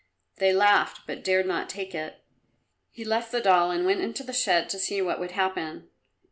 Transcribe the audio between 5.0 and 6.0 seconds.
would happen.